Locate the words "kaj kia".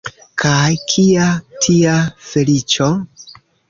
0.43-1.27